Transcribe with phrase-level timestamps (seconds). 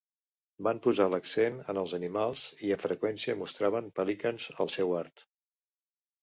[0.67, 5.25] Van posar l'accent en els animals, i amb freqüència mostraven pelicans al seu art.